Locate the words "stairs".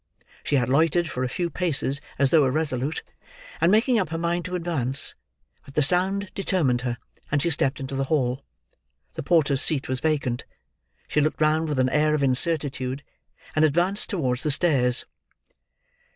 14.49-15.05